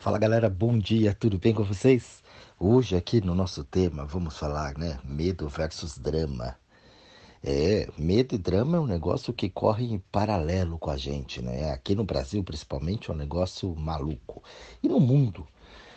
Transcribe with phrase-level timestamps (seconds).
[0.00, 2.22] Fala galera, bom dia, tudo bem com vocês?
[2.56, 6.56] Hoje aqui no nosso tema vamos falar, né, medo versus drama.
[7.42, 11.72] É, medo e drama é um negócio que corre em paralelo com a gente, né?
[11.72, 14.40] Aqui no Brasil, principalmente, é um negócio maluco.
[14.80, 15.44] E no mundo,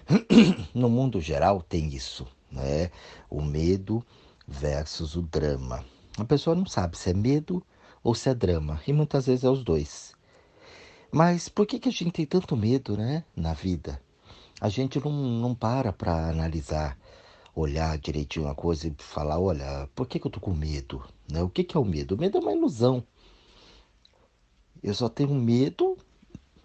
[0.73, 2.89] no mundo geral tem isso, né?
[3.29, 4.04] O medo
[4.47, 5.86] versus o drama.
[6.18, 7.63] A pessoa não sabe se é medo
[8.04, 10.20] ou se é drama, e muitas vezes é os dois.
[11.11, 14.02] Mas por que, que a gente tem tanto medo, né, na vida?
[14.61, 16.97] A gente não, não para para analisar,
[17.53, 21.03] olhar direitinho uma coisa e falar, olha, por que, que eu tô com medo?
[21.29, 21.43] Né?
[21.43, 22.16] O que, que é o medo?
[22.16, 23.03] O medo é uma ilusão.
[24.81, 25.97] Eu só tenho medo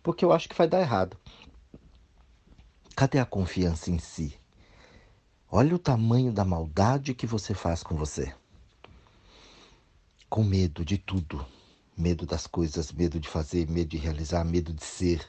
[0.01, 1.16] porque eu acho que vai dar errado.
[2.95, 4.38] Cadê a confiança em si?
[5.51, 8.32] Olha o tamanho da maldade que você faz com você.
[10.30, 11.45] Com medo de tudo
[11.96, 15.24] medo das coisas, medo de fazer, medo de realizar, medo de ser.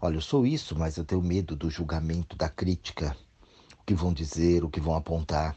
[0.00, 3.16] Olha, eu sou isso, mas eu tenho medo do julgamento, da crítica,
[3.80, 5.56] o que vão dizer, o que vão apontar.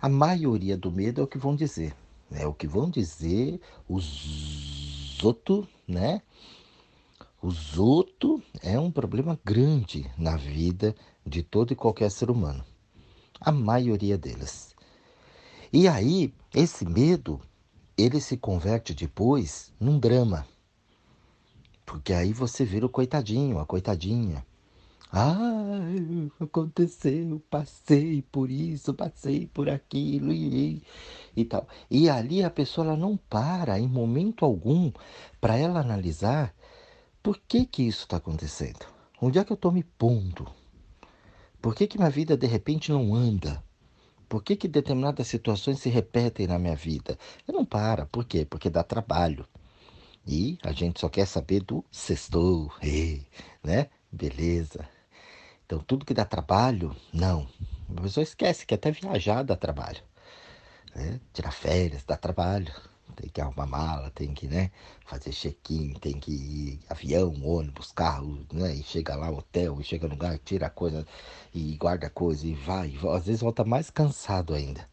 [0.00, 1.94] A maioria do medo é o que vão dizer,
[2.30, 2.46] né?
[2.46, 6.22] O que vão dizer os outros, né?
[7.40, 12.64] Os outros é um problema grande na vida de todo e qualquer ser humano.
[13.40, 14.74] A maioria deles.
[15.72, 17.40] E aí, esse medo
[17.96, 20.46] ele se converte depois num drama.
[21.84, 24.44] Porque aí você vira o coitadinho, a coitadinha.
[25.12, 25.78] Ah,
[26.40, 30.82] aconteceu, passei por isso, passei por aquilo e,
[31.36, 31.68] e tal.
[31.90, 34.90] E ali a pessoa ela não para em momento algum
[35.38, 36.54] para ela analisar
[37.22, 38.86] por que que isso está acontecendo.
[39.20, 40.48] Onde é que eu estou me pondo?
[41.60, 43.62] Por que que minha vida de repente não anda?
[44.32, 47.18] Por que, que determinadas situações se repetem na minha vida?
[47.46, 48.06] Eu não para.
[48.06, 48.46] Por quê?
[48.46, 49.46] Porque dá trabalho.
[50.26, 52.72] E a gente só quer saber do sextou,
[53.62, 53.90] né?
[54.10, 54.88] Beleza.
[55.66, 57.46] Então, tudo que dá trabalho, não.
[57.94, 60.02] A pessoa esquece que até viajar dá trabalho.
[60.94, 61.20] Né?
[61.34, 62.72] Tirar férias dá trabalho
[63.12, 64.70] tem que arrumar mala, tem que né,
[65.06, 68.74] fazer check-in, tem que ir avião, ônibus, carro, né?
[68.74, 71.06] E chega lá, hotel, e chega no lugar, tira a coisa
[71.54, 72.94] e guarda a coisa e vai.
[73.14, 74.88] Às vezes volta mais cansado ainda.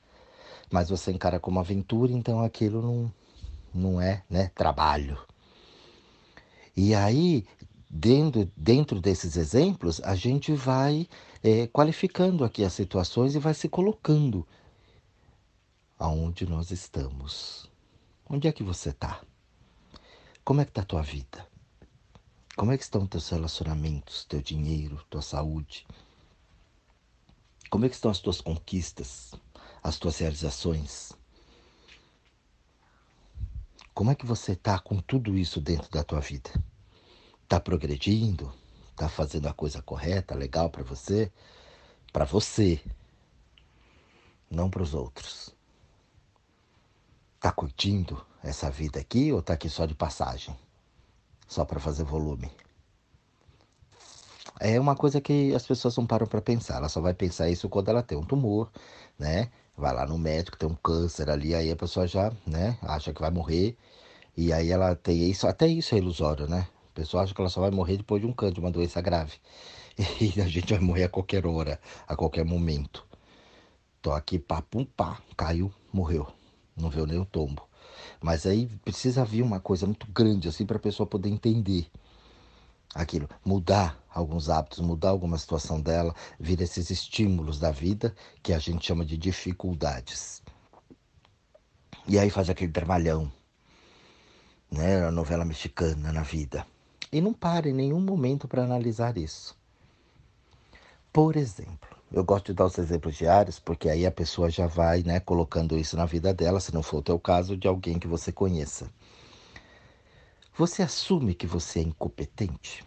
[0.72, 3.14] Mas você encara como aventura, então aquilo não,
[3.74, 5.18] não é né, trabalho.
[6.76, 7.46] E aí,
[7.90, 11.08] dentro, dentro desses exemplos, a gente vai
[11.44, 14.48] é, qualificando aqui as situações e vai se colocando
[15.98, 17.69] aonde nós estamos.
[18.32, 19.24] Onde é que você está?
[20.46, 21.50] Como é que está a tua vida?
[22.56, 25.88] Como é que estão teus relacionamentos, teu dinheiro, tua saúde?
[27.72, 29.34] Como é que estão as tuas conquistas,
[29.82, 31.12] as tuas realizações?
[33.96, 36.52] Como é que você está com tudo isso dentro da tua vida?
[37.42, 38.54] Está progredindo?
[38.92, 41.32] Está fazendo a coisa correta, legal para você?
[42.14, 42.80] Para você,
[44.52, 45.58] não para os outros.
[47.40, 50.54] Tá curtindo essa vida aqui ou tá aqui só de passagem?
[51.48, 52.52] Só para fazer volume?
[54.60, 56.76] É uma coisa que as pessoas não param para pensar.
[56.76, 58.70] Ela só vai pensar isso quando ela tem um tumor,
[59.18, 59.50] né?
[59.78, 63.22] Vai lá no médico, tem um câncer ali, aí a pessoa já, né, acha que
[63.22, 63.78] vai morrer.
[64.36, 66.68] E aí ela tem isso, até isso é ilusório, né?
[66.92, 69.02] A pessoa acha que ela só vai morrer depois de um câncer, de uma doença
[69.02, 69.34] grave.
[70.20, 73.06] E a gente vai morrer a qualquer hora, a qualquer momento.
[74.02, 76.39] Tô aqui, pá, pum, pá, caiu, morreu
[76.80, 77.68] não viu nem o tombo.
[78.22, 81.88] Mas aí precisa vir uma coisa muito grande assim para a pessoa poder entender
[82.94, 88.60] aquilo, mudar alguns hábitos, mudar alguma situação dela, vir esses estímulos da vida que a
[88.60, 90.42] gente chama de dificuldades.
[92.08, 93.32] E aí faz aquele trabalhão,
[94.72, 96.66] né, a novela mexicana na vida.
[97.12, 99.58] E não para em nenhum momento para analisar isso.
[101.12, 105.04] Por exemplo, eu gosto de dar os exemplos diários, porque aí a pessoa já vai
[105.04, 108.08] né, colocando isso na vida dela, se não for o teu caso, de alguém que
[108.08, 108.90] você conheça.
[110.58, 112.84] Você assume que você é incompetente?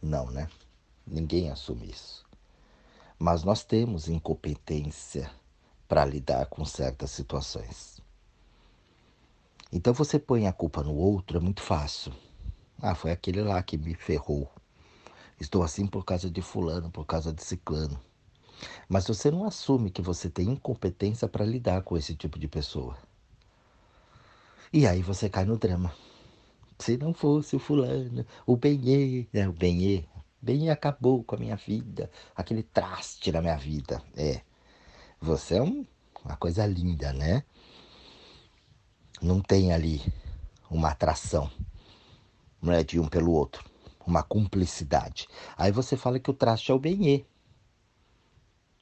[0.00, 0.48] Não, né?
[1.06, 2.24] Ninguém assume isso.
[3.18, 5.30] Mas nós temos incompetência
[5.88, 8.00] para lidar com certas situações.
[9.72, 12.12] Então você põe a culpa no outro, é muito fácil.
[12.80, 14.50] Ah, foi aquele lá que me ferrou.
[15.42, 18.00] Estou assim por causa de fulano, por causa de ciclano.
[18.88, 22.96] Mas você não assume que você tem incompetência para lidar com esse tipo de pessoa.
[24.72, 25.92] E aí você cai no drama.
[26.78, 29.48] Se não fosse o fulano, o Benê, né?
[29.48, 30.04] o Benê,
[30.40, 34.00] Benê acabou com a minha vida, aquele traste na minha vida.
[34.16, 34.42] É,
[35.20, 35.84] você é um,
[36.24, 37.42] uma coisa linda, né?
[39.20, 40.00] Não tem ali
[40.70, 41.50] uma atração,
[42.62, 43.71] não é de um pelo outro
[44.06, 45.26] uma cumplicidade.
[45.56, 47.24] Aí você fala que o traste é o benê.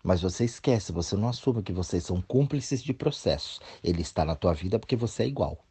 [0.02, 3.60] Mas você esquece, você não assume que vocês são cúmplices de processos.
[3.84, 5.62] Ele está na tua vida porque você é igual.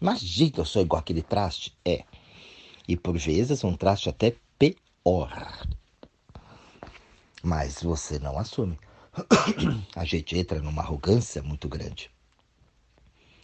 [0.00, 1.76] Imagina, eu sou igual aquele traste?
[1.84, 2.04] É.
[2.88, 5.66] E por vezes um traste até pior.
[7.42, 8.78] Mas você não assume.
[9.94, 12.10] A gente entra numa arrogância muito grande.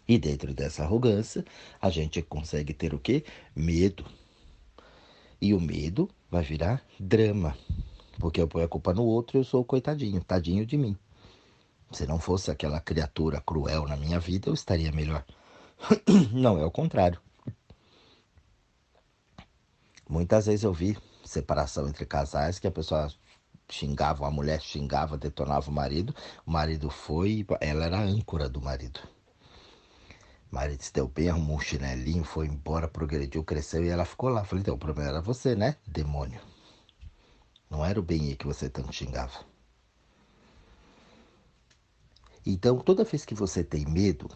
[0.08, 1.44] E dentro dessa arrogância,
[1.80, 3.24] a gente consegue ter o quê?
[3.54, 4.04] Medo.
[5.40, 7.56] E o medo vai virar drama.
[8.18, 10.96] Porque eu ponho a culpa no outro e eu sou o coitadinho, tadinho de mim.
[11.90, 15.24] Se não fosse aquela criatura cruel na minha vida, eu estaria melhor.
[16.32, 17.20] Não, é o contrário.
[20.08, 23.08] Muitas vezes eu vi separação entre casais que a pessoa
[23.68, 26.14] xingava, a mulher xingava, detonava o marido,
[26.44, 29.00] o marido foi, ela era a âncora do marido.
[30.50, 34.28] O marido se deu bem, arrumou um chinelinho, foi embora, progrediu, cresceu e ela ficou
[34.28, 34.44] lá.
[34.44, 36.40] Falei, então o problema era você, né, demônio?
[37.70, 39.44] Não era o bem que você tanto xingava.
[42.44, 44.28] Então, toda vez que você tem medo,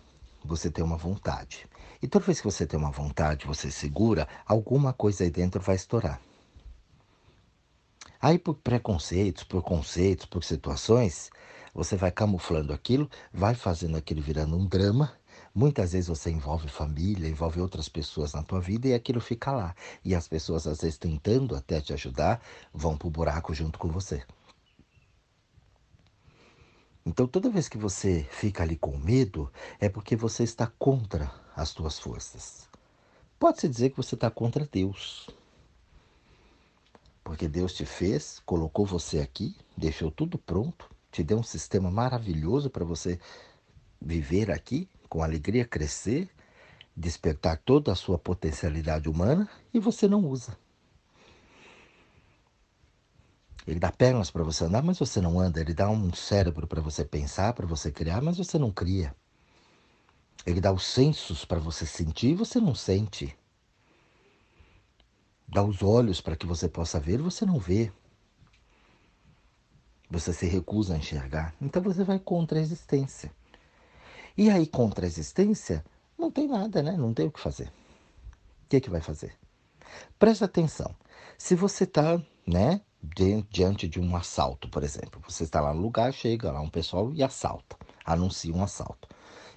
[0.44, 1.66] você tem uma vontade.
[2.00, 5.74] E toda vez que você tem uma vontade, você segura, alguma coisa aí dentro vai
[5.74, 6.20] estourar.
[8.20, 11.30] Aí, por preconceitos, por conceitos, por situações,
[11.74, 15.12] você vai camuflando aquilo, vai fazendo aquilo virando um drama.
[15.54, 19.76] Muitas vezes você envolve família, envolve outras pessoas na tua vida e aquilo fica lá.
[20.04, 22.42] E as pessoas, às vezes, tentando até te ajudar,
[22.72, 24.24] vão pro buraco junto com você.
[27.06, 31.72] Então, toda vez que você fica ali com medo, é porque você está contra as
[31.72, 32.68] tuas forças.
[33.38, 35.28] Pode-se dizer que você está contra Deus.
[37.22, 42.68] Porque Deus te fez, colocou você aqui, deixou tudo pronto, te deu um sistema maravilhoso
[42.68, 43.20] para você
[44.00, 46.28] viver aqui, com alegria, crescer,
[46.96, 50.58] despertar toda a sua potencialidade humana e você não usa.
[53.64, 55.60] Ele dá pernas para você andar, mas você não anda.
[55.60, 59.14] Ele dá um cérebro para você pensar, para você criar, mas você não cria.
[60.44, 63.38] Ele dá os sensos para você sentir e você não sente.
[65.46, 67.92] Dá os olhos para que você possa ver você não vê.
[70.10, 71.54] Você se recusa a enxergar.
[71.62, 73.30] Então você vai contra a existência.
[74.36, 75.84] E aí, contra a existência,
[76.18, 76.96] não tem nada, né?
[76.96, 77.68] Não tem o que fazer.
[77.68, 79.36] O que, é que vai fazer?
[80.18, 80.94] Presta atenção.
[81.38, 82.80] Se você está, né,
[83.50, 85.20] diante de um assalto, por exemplo.
[85.28, 89.08] Você está lá no lugar, chega lá um pessoal e assalta, anuncia um assalto.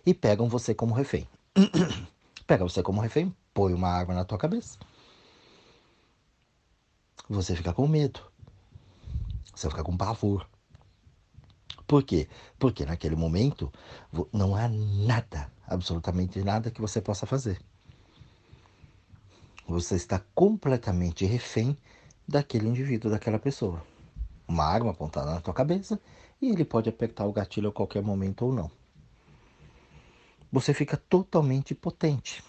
[0.05, 1.27] E pegam você como refém.
[2.45, 4.77] Pega você como refém, põe uma arma na tua cabeça.
[7.29, 8.21] Você fica com medo.
[9.53, 10.47] Você fica com pavor.
[11.87, 12.27] Por quê?
[12.59, 13.71] Porque naquele momento
[14.33, 17.59] não há nada, absolutamente nada que você possa fazer.
[19.65, 21.77] Você está completamente refém
[22.27, 23.81] daquele indivíduo, daquela pessoa.
[24.47, 25.99] Uma arma apontada na tua cabeça
[26.41, 28.69] e ele pode apertar o gatilho a qualquer momento ou não.
[30.51, 32.43] Você fica totalmente potente.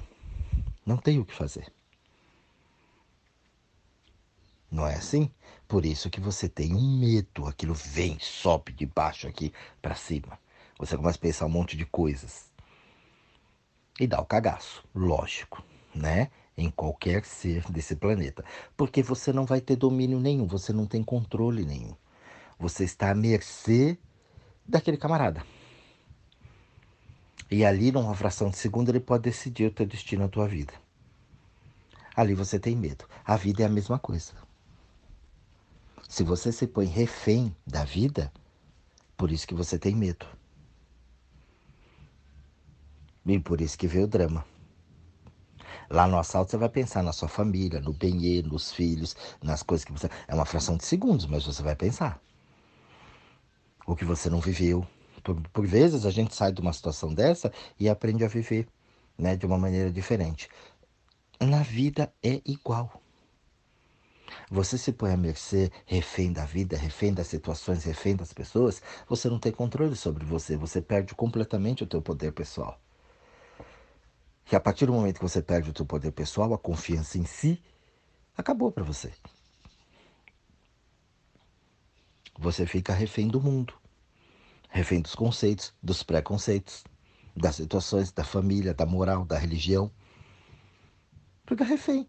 [0.84, 1.72] Não tem o que fazer.
[4.70, 5.30] Não é assim?
[5.68, 10.38] Por isso que você tem um medo, aquilo vem, sobe de baixo aqui para cima.
[10.78, 12.50] Você começa a pensar um monte de coisas.
[14.00, 15.62] E dá o cagaço, lógico,
[15.94, 16.30] né?
[16.58, 18.44] em qualquer ser desse planeta,
[18.76, 21.94] porque você não vai ter domínio nenhum, você não tem controle nenhum.
[22.58, 23.96] Você está à mercê
[24.66, 25.44] daquele camarada.
[27.48, 30.72] E ali, numa fração de segundo, ele pode decidir o teu destino, a tua vida.
[32.14, 33.04] Ali você tem medo.
[33.24, 34.32] A vida é a mesma coisa.
[36.08, 38.32] Se você se põe refém da vida,
[39.14, 40.26] por isso que você tem medo.
[43.26, 44.44] E por isso que veio o drama.
[45.90, 49.84] Lá no assalto você vai pensar na sua família, no bem nos filhos, nas coisas
[49.84, 50.08] que você.
[50.26, 52.18] É uma fração de segundos, mas você vai pensar.
[53.86, 54.86] O que você não viveu.
[55.22, 58.66] Por, por vezes a gente sai de uma situação dessa e aprende a viver
[59.18, 60.48] né, de uma maneira diferente.
[61.38, 63.02] Na vida é igual.
[64.50, 69.28] Você se põe à mercê, refém da vida, refém das situações, refém das pessoas, você
[69.28, 72.80] não tem controle sobre você, você perde completamente o teu poder pessoal
[74.48, 77.26] que a partir do momento que você perde o seu poder pessoal, a confiança em
[77.26, 77.62] si,
[78.34, 79.12] acabou para você.
[82.38, 83.74] Você fica refém do mundo,
[84.70, 86.82] refém dos conceitos, dos preconceitos,
[87.36, 89.90] das situações, da família, da moral, da religião.
[91.46, 92.08] Fica refém.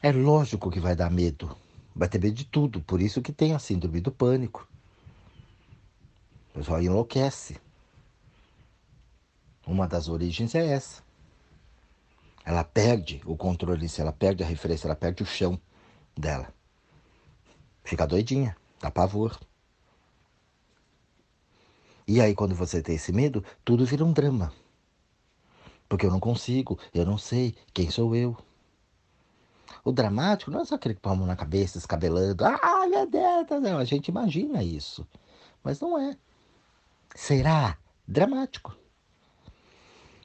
[0.00, 1.56] É lógico que vai dar medo.
[1.94, 2.80] Vai ter medo de tudo.
[2.80, 4.68] Por isso que tem a síndrome do pânico.
[6.50, 7.60] O pessoal enlouquece.
[9.66, 11.02] Uma das origens é essa.
[12.44, 15.60] ela perde o controle, ela perde a referência, ela perde o chão
[16.16, 16.52] dela.
[17.84, 19.38] Fica doidinha, dá pavor.
[22.06, 24.50] E aí, quando você tem esse medo, tudo vira um drama.
[25.86, 28.34] Porque eu não consigo, eu não sei quem sou eu.
[29.84, 32.44] O dramático não é só aquele que põe a mão na cabeça, escabelando.
[32.44, 33.78] Ah, meu Deus, não.
[33.78, 35.06] A gente imagina isso.
[35.62, 36.16] Mas não é.
[37.14, 38.76] Será dramático.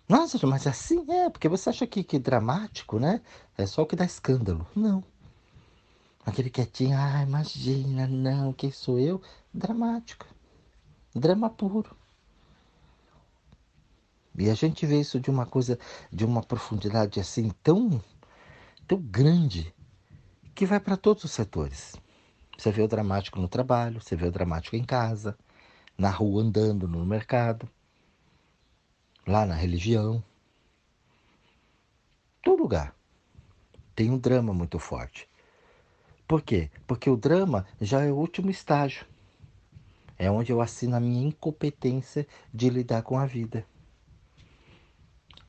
[0.08, 3.22] Nossa, mas assim é, porque você acha que, que dramático, né?
[3.58, 4.68] É só o que dá escândalo.
[4.76, 5.04] Não.
[6.26, 9.22] Aquele quietinho, ah, imagina, não, quem sou eu?
[9.54, 10.26] Dramático.
[11.16, 11.96] Drama puro.
[14.38, 15.78] E a gente vê isso de uma coisa,
[16.12, 18.02] de uma profundidade assim tão,
[18.88, 19.74] tão grande,
[20.54, 21.96] que vai para todos os setores.
[22.58, 25.38] Você vê o dramático no trabalho, você vê o dramático em casa,
[25.98, 27.68] na rua andando, no mercado,
[29.25, 30.24] lá na religião.
[32.42, 32.96] Todo lugar
[33.96, 35.28] tem um drama muito forte.
[36.28, 36.70] Por quê?
[36.88, 39.06] Porque o drama já é o último estágio.
[40.18, 43.66] É onde eu assino a minha incompetência de lidar com a vida.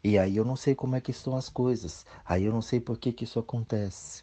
[0.04, 2.04] E aí eu não sei como é que estão as coisas.
[2.26, 4.22] Aí eu não sei por que, que isso acontece.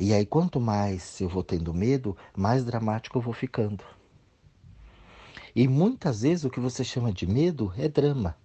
[0.00, 3.84] E aí quanto mais eu vou tendo medo, mais dramático eu vou ficando.
[5.54, 8.36] E muitas vezes o que você chama de medo é drama.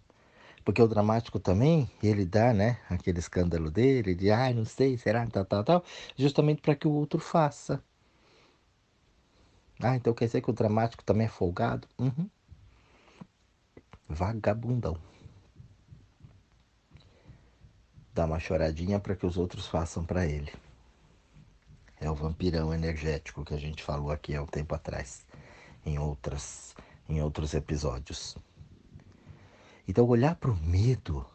[0.64, 5.00] Porque o dramático também, ele dá, né, aquele escândalo dele, de, ai, ah, não sei,
[5.00, 5.84] será, tal, tal, tal,
[6.16, 7.84] justamente para que o outro faça.
[9.82, 11.88] Ah, então quer dizer que o dramático também é folgado?
[11.98, 12.30] Uhum.
[14.08, 14.98] Vagabundão.
[18.20, 20.52] Dá uma choradinha para que os outros façam para ele.
[22.02, 25.26] É o vampirão energético que a gente falou aqui há um tempo atrás,
[25.86, 26.76] em outras,
[27.08, 28.36] em outros episódios.
[29.88, 31.26] Então, olhar para o medo,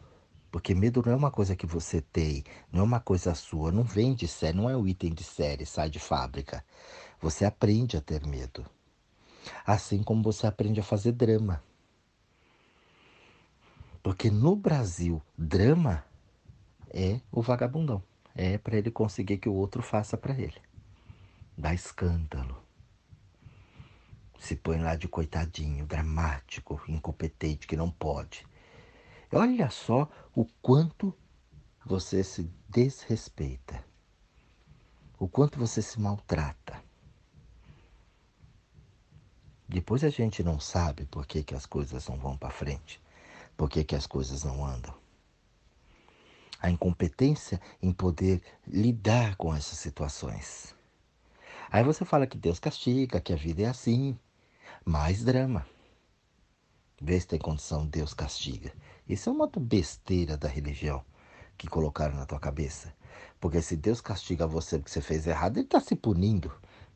[0.51, 3.81] porque medo não é uma coisa que você tem, não é uma coisa sua, não
[3.81, 6.63] vem de série, não é um item de série, sai de fábrica.
[7.19, 8.63] Você aprende a ter medo.
[9.65, 11.63] Assim como você aprende a fazer drama.
[14.03, 16.05] Porque no Brasil, drama
[16.95, 18.01] é o vagabundão.
[18.33, 20.59] É para ele conseguir que o outro faça para ele.
[21.55, 22.65] Dá escândalo
[24.45, 28.45] se põe lá de coitadinho, dramático, incompetente, que não pode.
[29.31, 31.13] Olha só o quanto
[31.83, 33.83] você se desrespeita,
[35.17, 36.83] o quanto você se maltrata.
[39.67, 43.01] Depois a gente não sabe por que, que as coisas não vão para frente,
[43.57, 44.93] por que, que as coisas não andam.
[46.65, 50.73] A incompetência em poder lidar com essas situações.
[51.69, 54.17] Aí você fala que Deus castiga, que a vida é assim
[54.83, 55.63] mais drama.
[56.99, 58.73] Vê se tem condição, Deus castiga.
[59.07, 61.05] Isso é uma besteira da religião
[61.55, 62.91] que colocaram na tua cabeça.
[63.39, 66.51] Porque se Deus castiga você porque você fez errado, ele está se punindo.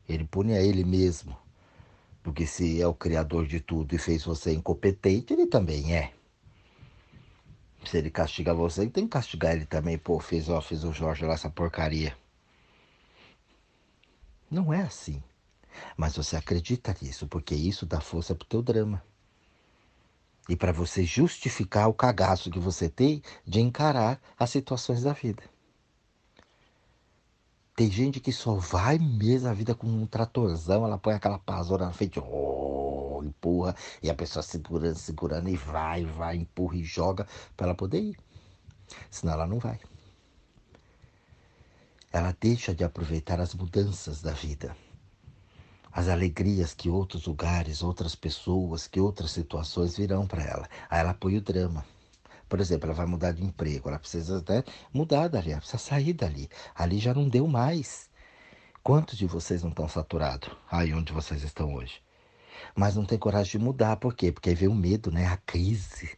[0.08, 1.38] Ele pune a ele mesmo.
[2.24, 6.12] Porque se é o criador de tudo e fez você incompetente, ele também é.
[7.84, 9.98] Se ele castiga você, tem que castigar ele também.
[9.98, 12.16] Pô, fez, ó, o Jorge lá essa porcaria.
[14.50, 15.22] Não é assim.
[15.96, 19.02] Mas você acredita nisso, porque isso dá força pro teu drama.
[20.48, 25.42] E para você justificar o cagaço que você tem de encarar as situações da vida.
[27.76, 31.86] Tem gente que só vai mesmo a vida com um tratorzão, ela põe aquela pasora
[31.86, 37.26] na frente, oh, empurra, e a pessoa segurando, segurando, e vai, vai, empurra e joga
[37.56, 38.18] para ela poder ir.
[39.10, 39.78] Senão ela não vai.
[42.12, 44.76] Ela deixa de aproveitar as mudanças da vida
[45.92, 50.68] as alegrias que outros lugares, outras pessoas, que outras situações virão para ela.
[50.88, 51.84] Aí ela põe o drama.
[52.48, 56.12] Por exemplo, ela vai mudar de emprego, ela precisa até mudar dali, ela precisa sair
[56.12, 56.48] dali.
[56.74, 58.08] Ali já não deu mais.
[58.82, 62.00] Quantos de vocês não estão saturados aí onde vocês estão hoje?
[62.74, 64.32] Mas não tem coragem de mudar, por quê?
[64.32, 65.26] Porque aí vem o medo, né?
[65.26, 66.10] A crise.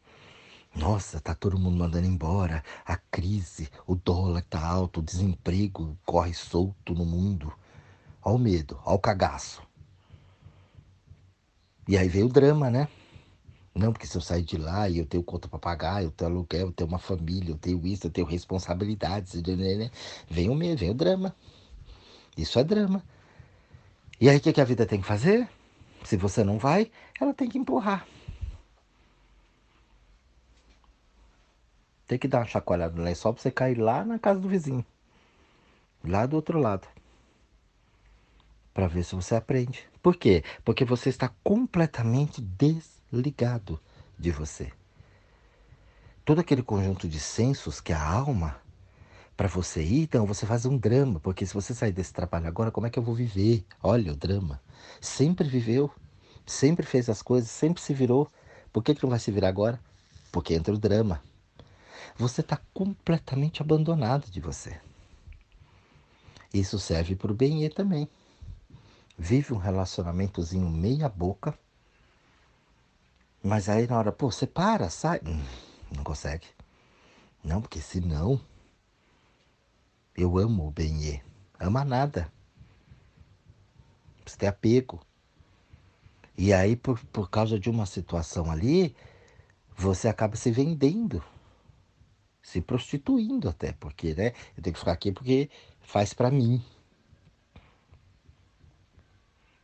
[0.75, 2.65] Nossa, tá todo mundo mandando embora.
[2.85, 7.53] A crise, o dólar tá alto, o desemprego corre solto no mundo.
[8.25, 9.63] Olha o medo, olha o cagaço.
[11.87, 12.89] E aí veio o drama, né?
[13.75, 16.31] Não, porque se eu sair de lá e eu tenho conta para pagar, eu tenho
[16.31, 19.91] aluguel, eu tenho uma família, eu tenho isso, eu tenho responsabilidades, né, né, né?
[20.29, 21.35] vem o medo, vem o drama.
[22.37, 23.03] Isso é drama.
[24.21, 25.49] E aí o que, que a vida tem que fazer?
[26.05, 26.91] Se você não vai,
[27.21, 28.07] ela tem que empurrar.
[32.07, 34.85] Tem que dar uma chacoalhada no lençol pra você cair lá na casa do vizinho.
[36.05, 36.87] Lá do outro lado
[38.73, 39.89] para ver se você aprende.
[40.03, 40.43] Por quê?
[40.65, 43.79] Porque você está completamente desligado
[44.19, 44.73] de você.
[46.25, 48.62] todo aquele conjunto de sensos que é a alma
[49.37, 52.71] para você ir, então você faz um drama, porque se você sair desse trabalho agora,
[52.71, 53.65] como é que eu vou viver?
[53.83, 54.61] Olha o drama.
[55.01, 55.91] Sempre viveu,
[56.47, 58.31] sempre fez as coisas, sempre se virou.
[58.73, 59.81] Por que, que não vai se virar agora?
[60.31, 61.23] Porque entra o drama.
[62.17, 64.79] Você está completamente abandonado de você.
[66.53, 68.09] Isso serve para o bem também.
[69.19, 71.57] Vive um relacionamentozinho meia boca,
[73.43, 75.21] mas aí na hora, pô, você para, sai.
[75.27, 75.43] Hum,
[75.95, 76.47] não consegue.
[77.43, 78.41] Não, porque senão
[80.17, 81.21] eu amo o Benê.
[81.59, 82.33] Ama nada.
[84.25, 85.01] Você tem apego.
[86.37, 88.95] E aí, por, por causa de uma situação ali,
[89.77, 91.23] você acaba se vendendo.
[92.43, 94.33] Se prostituindo até, porque, né?
[94.57, 95.51] Eu tenho que ficar aqui porque
[95.81, 96.63] faz para mim.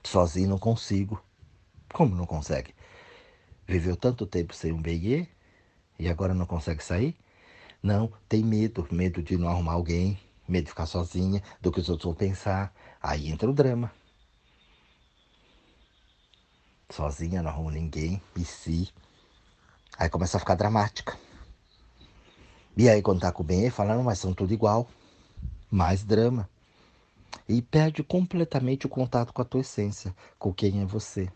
[0.04, 1.22] Sozinho não consigo.
[1.92, 2.74] Como não consegue?
[3.66, 5.26] Viveu tanto tempo sem um Benê
[5.98, 7.16] e agora não consegue sair?
[7.82, 11.88] Não, tem medo, medo de não arrumar alguém, medo de ficar sozinha, do que os
[11.88, 12.74] outros vão pensar.
[13.00, 13.92] Aí entra o drama.
[16.90, 18.88] Sozinha, não arruma ninguém, e se.
[19.98, 21.18] Aí começa a ficar dramática.
[22.76, 24.88] E aí, quando tá com o bem, falando, mas são tudo igual.
[25.70, 26.48] Mais drama.
[27.46, 31.30] E perde completamente o contato com a tua essência, com quem é você.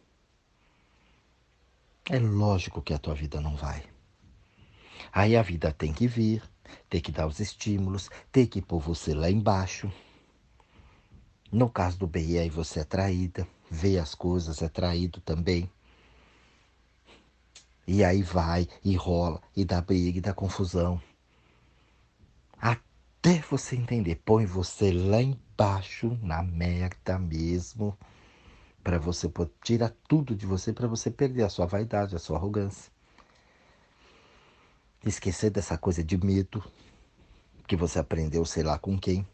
[2.09, 3.85] É lógico que a tua vida não vai.
[5.13, 6.43] Aí a vida tem que vir,
[6.89, 9.93] ter que dar os estímulos, ter que pôr você lá embaixo.
[11.51, 15.71] No caso do BI, aí você é traída, vê as coisas, é traído também.
[17.87, 21.01] E aí vai, e rola, e dá briga, e dá confusão.
[22.59, 27.97] Até você entender, põe você lá embaixo, na merda mesmo,
[28.83, 29.31] para você
[29.63, 32.91] tirar tudo de você, para você perder a sua vaidade, a sua arrogância
[35.05, 36.63] esquecer dessa coisa de medo
[37.67, 39.27] que você aprendeu, sei lá com quem,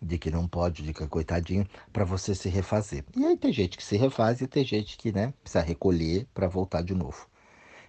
[0.00, 3.04] de que não pode, de que é coitadinho, para você se refazer.
[3.16, 6.48] E aí tem gente que se refaz e tem gente que, né, precisa recolher para
[6.48, 7.28] voltar de novo.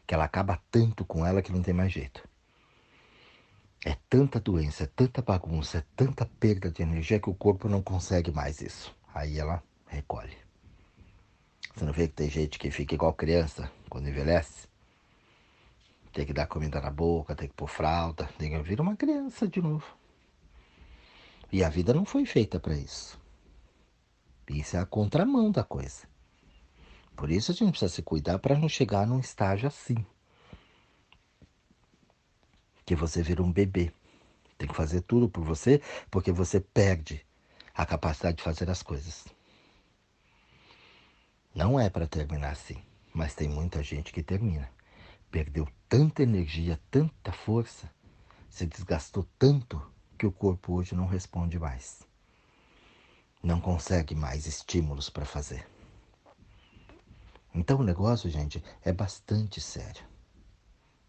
[0.06, 2.28] Que ela acaba tanto com ela que não tem mais jeito.
[3.84, 7.82] É tanta doença, é tanta bagunça, é tanta perda de energia que o corpo não
[7.82, 8.96] consegue mais isso.
[9.14, 10.38] Aí ela recolhe.
[11.76, 14.71] Você não vê que tem gente que fica igual criança quando envelhece?
[16.14, 19.48] Tem que dar comida na boca, tem que pôr fralda, tem que vir uma criança
[19.48, 19.86] de novo.
[21.52, 23.20] E a vida não foi feita para isso.
[24.50, 26.08] Isso é a contramão da coisa.
[27.16, 30.06] Por isso a gente precisa se cuidar para não chegar num estágio assim.
[32.86, 33.94] Que você vira um bebê.
[34.58, 37.26] Tem que fazer tudo por você, porque você perde
[37.74, 39.26] a capacidade de fazer as coisas.
[41.56, 42.82] Não é para terminar assim,
[43.14, 44.70] mas tem muita gente que termina
[45.32, 47.90] perdeu tanta energia, tanta força,
[48.50, 49.82] se desgastou tanto
[50.18, 52.02] que o corpo hoje não responde mais.
[53.42, 55.66] Não consegue mais estímulos para fazer.
[57.56, 60.04] Então o negócio, gente, é bastante sério.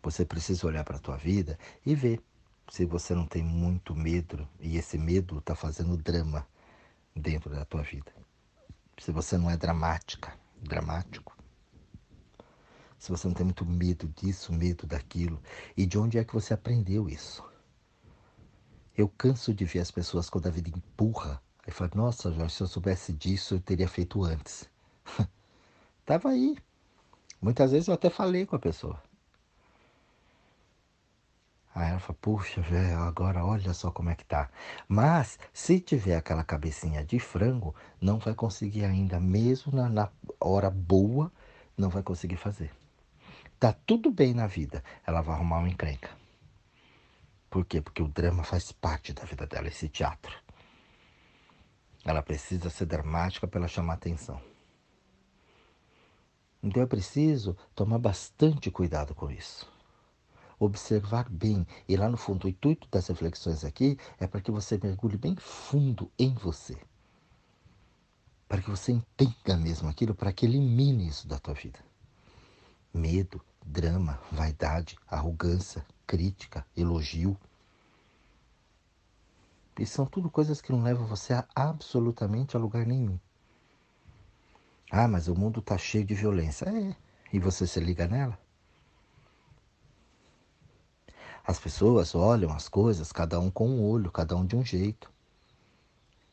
[0.02, 2.22] Você precisa olhar para a tua vida e ver
[2.70, 6.46] se você não tem muito medo e esse medo está fazendo drama
[7.14, 8.12] dentro da tua vida.
[8.98, 10.32] Se você não é dramática,
[10.62, 11.36] dramático,
[13.02, 15.42] se você não tem muito medo disso, medo daquilo,
[15.76, 17.42] e de onde é que você aprendeu isso?
[18.96, 22.62] Eu canso de ver as pessoas quando a vida empurra, aí fala, nossa, Jorge, se
[22.62, 24.70] eu soubesse disso, eu teria feito antes.
[26.06, 26.56] Tava aí.
[27.40, 29.02] Muitas vezes eu até falei com a pessoa.
[31.74, 32.62] Aí ela fala, puxa,
[33.04, 34.48] agora olha só como é que tá.
[34.86, 40.70] Mas, se tiver aquela cabecinha de frango, não vai conseguir ainda, mesmo na, na hora
[40.70, 41.32] boa,
[41.76, 42.70] não vai conseguir fazer.
[43.62, 46.10] Tá tudo bem na vida, ela vai arrumar uma encrenca.
[47.48, 47.80] Por quê?
[47.80, 50.36] Porque o drama faz parte da vida dela, esse teatro.
[52.04, 54.42] Ela precisa ser dramática para chamar atenção.
[56.60, 59.70] Então é preciso tomar bastante cuidado com isso.
[60.58, 61.64] Observar bem.
[61.88, 65.36] E lá no fundo, o intuito das reflexões aqui é para que você mergulhe bem
[65.36, 66.76] fundo em você.
[68.48, 71.78] Para que você entenda mesmo aquilo, para que elimine isso da tua vida.
[72.92, 77.36] Medo, drama, vaidade, arrogância, crítica, elogio.
[79.78, 83.18] E são tudo coisas que não levam você a absolutamente a lugar nenhum.
[84.90, 86.66] Ah, mas o mundo está cheio de violência.
[86.66, 86.94] É.
[87.32, 88.38] E você se liga nela?
[91.44, 95.10] As pessoas olham as coisas, cada um com um olho, cada um de um jeito.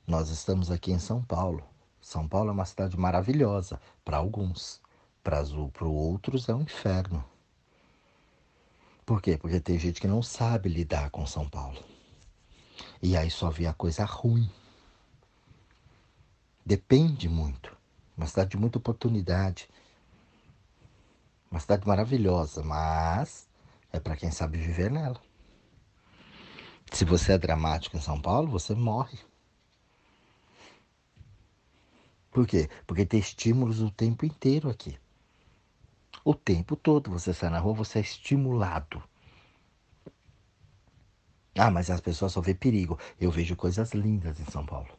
[0.05, 1.63] Nós estamos aqui em São Paulo.
[2.01, 4.81] São Paulo é uma cidade maravilhosa para alguns
[5.23, 5.43] para
[5.85, 7.23] outros é um inferno.
[9.05, 9.37] Por quê?
[9.37, 11.83] Porque tem gente que não sabe lidar com São Paulo.
[13.01, 14.49] E aí só vê a coisa ruim.
[16.65, 17.75] Depende muito.
[18.15, 19.67] Uma cidade de muita oportunidade.
[21.49, 23.49] Uma cidade maravilhosa, mas
[23.91, 25.19] é para quem sabe viver nela.
[26.91, 29.17] Se você é dramático em São Paulo, você morre.
[32.31, 32.69] Por quê?
[32.85, 34.97] Porque tem estímulos o tempo inteiro aqui.
[36.29, 39.01] O tempo todo você sai na rua, você é estimulado.
[41.57, 42.99] Ah, mas as pessoas só vê perigo.
[43.19, 44.95] Eu vejo coisas lindas em São Paulo.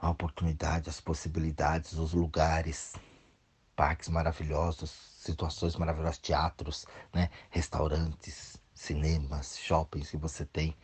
[0.00, 2.94] A oportunidade, as possibilidades, os lugares,
[3.76, 10.74] parques maravilhosos, situações maravilhosas, teatros, né, restaurantes, cinemas, shoppings que você tem,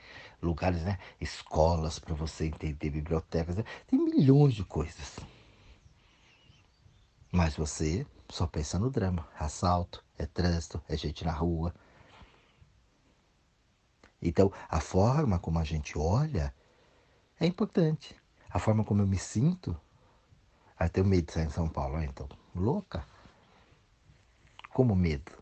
[0.42, 3.64] lugares, né, escolas para você entender, bibliotecas, né?
[3.86, 5.18] tem milhões de coisas.
[7.32, 11.74] Mas você só pensa no drama, assalto, é trânsito, é gente na rua.
[14.22, 16.54] Então, a forma como a gente olha
[17.38, 18.14] é importante.
[18.50, 19.78] A forma como eu me sinto.
[20.78, 22.28] Ah, tenho medo de sair em São Paulo, ah, então.
[22.54, 23.04] Louca.
[24.72, 25.32] Como medo?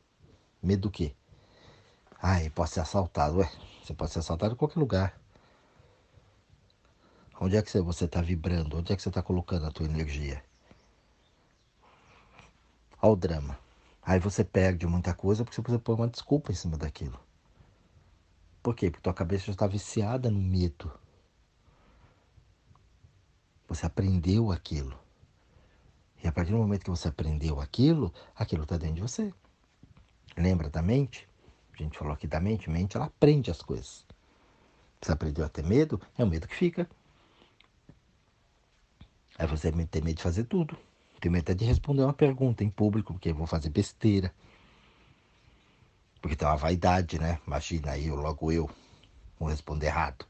[0.62, 1.14] Medo do quê?
[2.20, 3.38] Ai, posso ser assaltado.
[3.38, 3.51] Ué,
[3.83, 5.20] você pode ser assaltado em qualquer lugar.
[7.40, 8.79] Onde é que você está vibrando?
[8.79, 10.42] Onde é que você está colocando a tua energia?
[13.00, 13.58] Olha o drama.
[14.02, 17.18] Aí você perde muita coisa porque você põe uma desculpa em cima daquilo.
[18.62, 18.90] Por quê?
[18.90, 20.90] Porque tua cabeça já está viciada no medo.
[23.68, 24.98] Você aprendeu aquilo.
[26.22, 29.32] E a partir do momento que você aprendeu aquilo, aquilo está dentro de você.
[30.37, 31.28] Lembra da mente?
[31.74, 32.68] A gente falou aqui da mente.
[32.68, 34.04] Mente, ela aprende as coisas.
[35.00, 36.88] Você aprendeu a ter medo, é o medo que fica.
[39.38, 40.76] Aí você tem medo de fazer tudo.
[41.20, 44.33] Tem medo de responder uma pergunta em público, porque vou fazer besteira.
[46.20, 47.40] Porque tem uma vaidade, né?
[47.46, 48.70] Imagina aí, logo eu,
[49.38, 50.26] vou responder errado.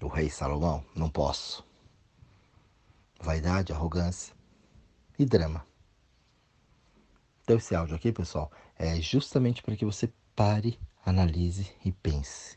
[0.00, 1.66] O rei Salomão, não posso.
[3.20, 4.34] Vaidade, arrogância
[5.18, 5.66] e drama.
[7.42, 12.56] Então esse áudio aqui, pessoal, é justamente para que você pare, analise e pense.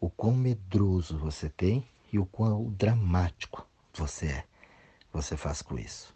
[0.00, 4.44] O quão medroso você tem e o quão dramático você é.
[5.12, 6.14] Você faz com isso.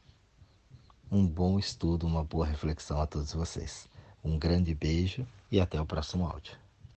[1.10, 3.88] Um bom estudo, uma boa reflexão a todos vocês.
[4.24, 6.61] Um grande beijo e até o próximo áudio.